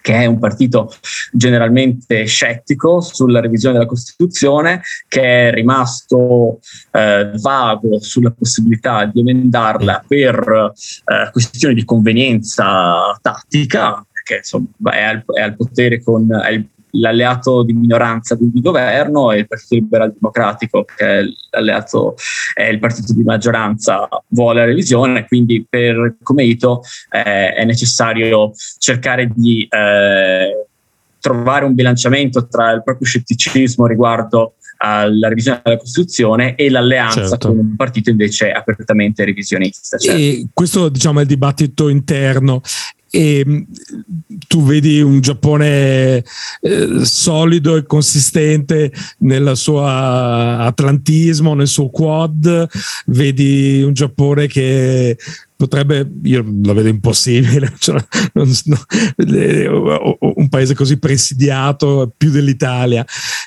[0.00, 0.92] che è un partito
[1.32, 6.60] generalmente scettico sulla revisione della Costituzione, che è rimasto
[6.92, 10.72] eh, vago sulla possibilità di emendarla per
[11.04, 16.68] eh, questioni di convenienza tattica, perché insomma, è, al, è al potere con è il
[16.98, 22.14] l'alleato di minoranza di governo e il Partito Liberal Democratico, che è l'alleato,
[22.54, 28.52] è il partito di maggioranza, vuole la revisione, quindi per come Ito eh, è necessario
[28.78, 30.66] cercare di eh,
[31.20, 37.48] trovare un bilanciamento tra il proprio scetticismo riguardo alla revisione della Costituzione e l'alleanza certo.
[37.48, 39.96] con un partito invece apertamente revisionista.
[39.96, 40.48] Certo.
[40.52, 42.60] Questo diciamo, è il dibattito interno
[43.16, 43.62] e mm,
[44.46, 46.22] tu vedi un Giappone
[46.60, 52.68] eh, solido e consistente nel suo atlantismo, nel suo quad,
[53.06, 55.16] vedi un Giappone che
[55.56, 58.02] potrebbe, io la vedo impossibile, cioè,
[58.34, 63.04] non, no, un paese così presidiato più dell'Italia,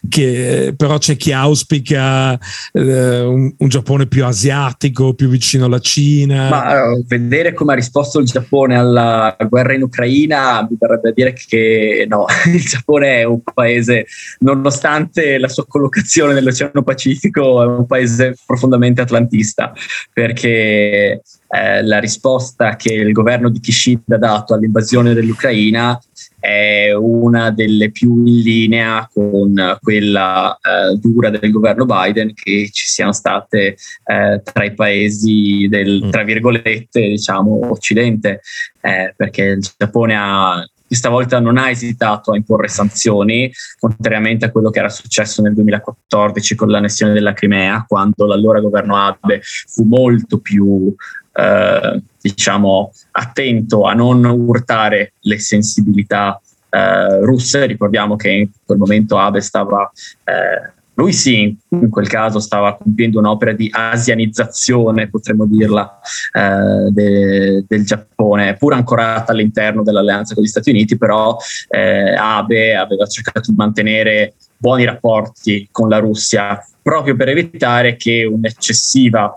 [0.08, 2.38] che però c'è chi auspica
[2.74, 6.50] eh, un, un, Giappone più asiatico, più vicino alla Cina.
[6.50, 11.14] Ma uh, vedere come ha risposto il Giappone alla guerra in Ucraina mi verrebbe a
[11.14, 14.08] dire che no, il Giappone è un paese,
[14.40, 19.74] nonostante la sua collocazione nell'Oceano Pacifico, è un paese profondamente atlantista,
[20.12, 26.00] perché eh, la risposta che il governo di Kishida ha dato all'invasione dell'Ucraina
[26.40, 32.88] è una delle più in linea con quella eh, dura del governo Biden che ci
[32.88, 36.10] siano state eh, tra i paesi del, mm.
[36.12, 38.42] tra virgolette, diciamo, occidente,
[38.82, 44.52] eh, perché il Giappone ha questa volta non ha esitato a imporre sanzioni, contrariamente a
[44.52, 49.84] quello che era successo nel 2014 con l'annessione della Crimea, quando l'allora governo Abe fu
[49.84, 50.92] molto più
[51.34, 57.66] eh, diciamo, attento a non urtare le sensibilità eh, russe.
[57.66, 59.90] Ricordiamo che in quel momento Abe stava
[60.24, 65.98] eh, lui sì, in quel caso stava compiendo un'opera di asianizzazione, potremmo dirla,
[66.34, 71.38] eh, de, del Giappone, pur ancorata all'interno dell'alleanza con gli Stati Uniti, però
[71.70, 78.26] eh, Abe aveva cercato di mantenere buoni rapporti con la Russia proprio per evitare che
[78.26, 79.34] un'eccessiva,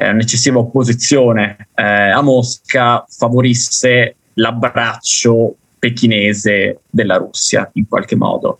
[0.00, 8.58] eh, un'eccessiva opposizione eh, a Mosca favorisse l'abbraccio pechinese della Russia in qualche modo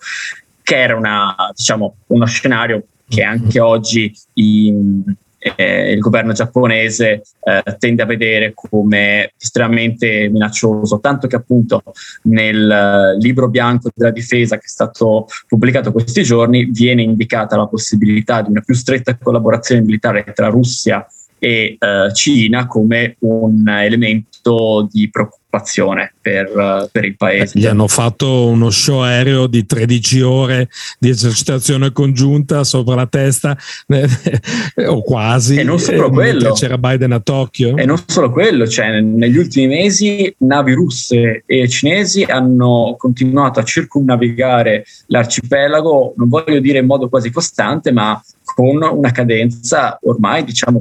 [0.63, 5.03] che era una, diciamo, uno scenario che anche oggi in,
[5.39, 11.83] eh, il governo giapponese eh, tende a vedere come estremamente minaccioso, tanto che appunto
[12.25, 18.43] nel libro bianco della difesa che è stato pubblicato questi giorni viene indicata la possibilità
[18.43, 21.79] di una più stretta collaborazione militare tra Russia e eh,
[22.13, 27.59] Cina come un elemento di preoccupazione per, uh, per, il paese.
[27.59, 30.69] Gli hanno fatto uno show aereo di 13 ore
[30.99, 33.57] di esercitazione congiunta sopra la testa,
[34.87, 35.57] o quasi.
[35.57, 36.53] E non solo eh, quello.
[36.53, 37.77] C'era Biden a Tokyo.
[37.77, 43.65] E non solo quello, cioè negli ultimi mesi navi russe e cinesi hanno continuato a
[43.65, 48.23] circumnavigare l'arcipelago, non voglio dire in modo quasi costante, ma
[48.55, 50.81] con una cadenza ormai diciamo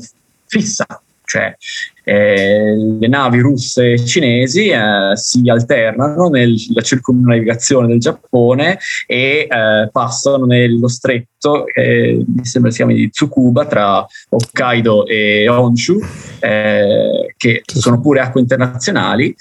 [0.50, 0.86] fissa,
[1.24, 1.56] cioè
[2.04, 9.90] eh, le navi russe e cinesi eh, si alternano nella circumnavigazione del Giappone e eh,
[9.92, 16.00] passano nello stretto, mi sembra si chiami di Tsukuba, tra Hokkaido e Honshu,
[16.40, 19.36] eh, che sono pure acque internazionali,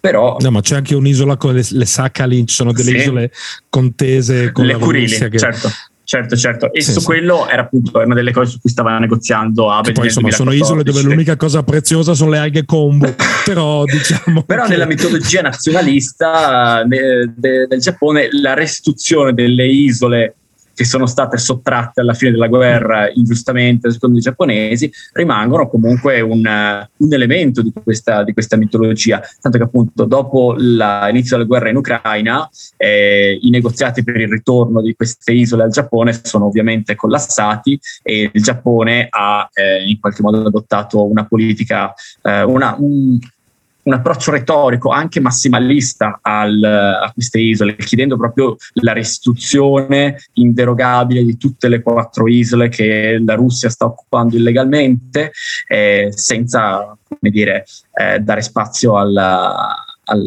[0.00, 3.30] però no, ma c'è anche un'isola con le, le Sakhalin, ci sono delle sì, isole
[3.68, 5.70] contese con le la Curili, Russia che, certo
[6.06, 6.72] certo, certo.
[6.72, 7.04] E sì, su sì.
[7.04, 9.92] quello era appunto una delle cose su cui stava negoziando Abe.
[9.92, 13.12] Poi insomma sono isole dove l'unica cosa preziosa sono le alghe combo,
[13.44, 14.42] però diciamo.
[14.44, 14.70] però che...
[14.70, 20.36] nella mitologia nazionalista de, del Giappone la restituzione delle isole
[20.76, 26.46] che sono state sottratte alla fine della guerra ingiustamente secondo i giapponesi, rimangono comunque un,
[26.96, 29.22] un elemento di questa, di questa, mitologia.
[29.40, 32.46] Tanto che appunto dopo l'inizio della guerra in Ucraina
[32.76, 38.30] eh, i negoziati per il ritorno di queste isole al Giappone sono ovviamente collassati e
[38.30, 43.18] il Giappone ha eh, in qualche modo adottato una politica, eh, una, un,
[43.86, 51.36] un approccio retorico anche massimalista al, a queste isole, chiedendo proprio la restituzione inderogabile di
[51.36, 55.30] tutte le quattro isole che la Russia sta occupando illegalmente,
[55.68, 57.64] eh, senza come dire,
[57.94, 59.76] eh, dare spazio alla,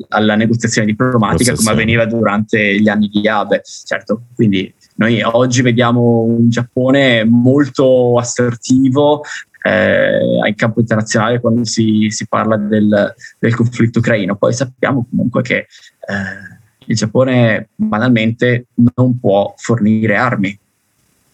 [0.07, 3.61] alla negoziazione diplomatica come avveniva durante gli anni di Abe.
[3.63, 9.23] Certo, quindi noi oggi vediamo un Giappone molto assertivo,
[9.61, 14.35] eh, in campo internazionale quando si, si parla del, del, conflitto ucraino.
[14.35, 20.57] Poi sappiamo comunque che eh, il Giappone banalmente non può fornire armi,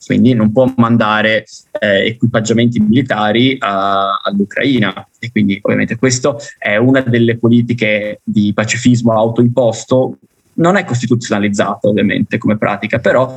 [0.06, 1.46] quindi non può mandare
[1.80, 9.14] eh, equipaggiamenti militari a, all'Ucraina e quindi ovviamente questa è una delle politiche di pacifismo
[9.14, 10.18] autoimposto
[10.56, 13.34] non è costituzionalizzata ovviamente come pratica, però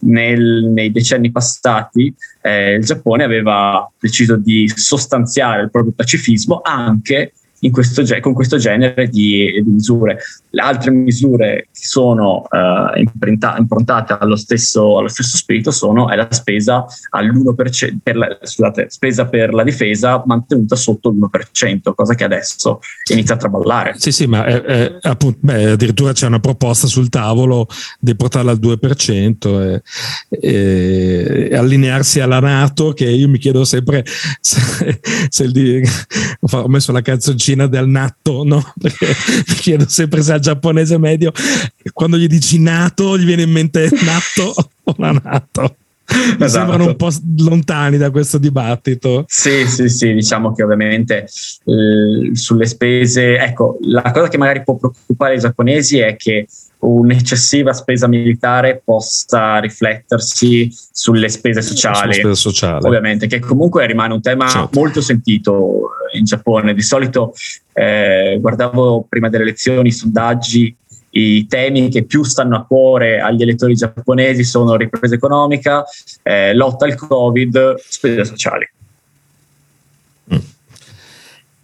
[0.00, 7.32] nel, nei decenni passati eh, il Giappone aveva deciso di sostanziare il proprio pacifismo anche
[7.70, 10.18] questo, con questo genere di, di, misure.
[10.50, 16.84] Le altre misure che sono uh, improntate allo stesso, allo stesso, spirito sono la spesa
[17.10, 23.34] all'1%, per la, scusate, spesa per la difesa mantenuta sotto l'1%, cosa che adesso inizia
[23.34, 23.94] a traballare.
[23.96, 27.68] Sì, sì, ma è, è, appunto, beh, addirittura c'è una proposta sul tavolo
[28.00, 29.82] di portarla al 2% e,
[30.30, 34.04] e, e allinearsi alla Nato, che io mi chiedo sempre
[34.40, 35.88] se, se il,
[36.40, 38.62] ho messo la canzoncina cucina del natto, no?
[38.80, 39.06] Perché
[39.48, 41.32] mi chiedo sempre se al giapponese medio,
[41.92, 45.76] quando gli dici nato, gli viene in mente natto o la nato.
[46.04, 46.48] Mi esatto.
[46.48, 49.24] sembrano un po' lontani da questo dibattito.
[49.28, 54.76] Sì, sì, sì, diciamo che ovviamente eh, sulle spese, ecco, la cosa che magari può
[54.76, 56.46] preoccupare i giapponesi è che
[56.82, 62.14] un'eccessiva spesa militare possa riflettersi sulle spese sociali.
[62.14, 62.86] Spesa sociale.
[62.86, 64.78] Ovviamente, che comunque rimane un tema certo.
[64.78, 66.74] molto sentito in Giappone.
[66.74, 67.34] Di solito
[67.72, 70.76] eh, guardavo prima delle elezioni i sondaggi
[71.14, 75.84] i temi che più stanno a cuore agli elettori giapponesi sono ripresa economica,
[76.22, 78.68] eh, lotta al Covid, spese sociali.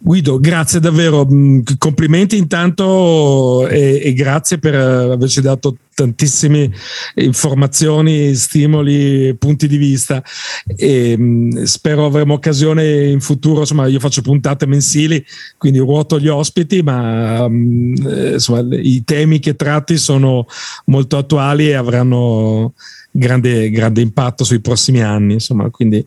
[0.01, 6.71] Guido, grazie davvero, mm, complimenti intanto e, e, grazie per averci dato tantissime
[7.15, 10.23] informazioni, stimoli, punti di vista.
[10.77, 15.23] E mm, spero avremo occasione in futuro, insomma io faccio puntate mensili,
[15.57, 20.45] quindi ruoto gli ospiti, ma mm, eh, insomma, i temi che tratti sono
[20.85, 22.73] molto attuali e avranno
[23.11, 26.05] grande, grande impatto sui prossimi anni, insomma, quindi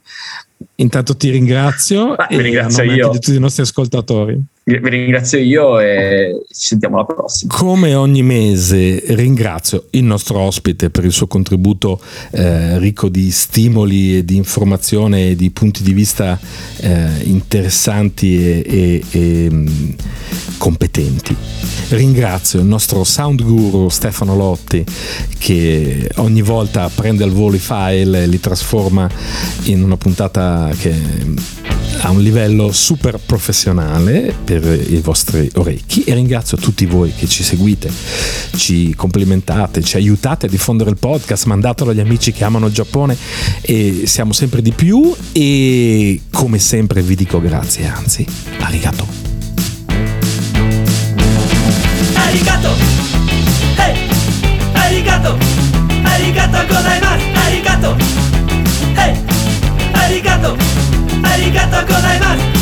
[0.77, 3.09] Intanto ti ringrazio Beh, e ringrazio io.
[3.11, 4.41] di tutti i nostri ascoltatori.
[4.65, 7.53] Vi ringrazio io e ci sentiamo alla prossima.
[7.53, 12.01] Come ogni mese ringrazio il nostro ospite per il suo contributo
[12.31, 16.39] eh, ricco di stimoli e di informazione e di punti di vista
[16.77, 19.91] eh, interessanti e, e, e mm,
[20.59, 21.37] competenti.
[21.89, 24.85] Ringrazio il nostro sound guru Stefano Lotti
[25.39, 29.11] che ogni volta prende al volo i file e li trasforma
[29.65, 30.95] in una puntata che
[32.05, 37.45] a un livello super professionale per i vostri orecchi e ringrazio tutti voi che ci
[37.45, 37.91] seguite,
[38.57, 43.17] ci complimentate, ci aiutate a diffondere il podcast, mandatelo agli amici che amano il Giappone
[43.61, 48.27] e siamo sempre di più e come sempre vi dico grazie, anzi,
[48.61, 49.07] arigato.
[52.15, 52.75] Arigato!
[53.77, 54.09] Hey!
[54.73, 55.39] Arigato!
[56.03, 57.25] Arigato gozaimasu!
[57.35, 57.97] Arigato!
[58.95, 59.17] Hey!
[59.93, 60.82] Arigato!
[61.53, 62.62] りがとうございます。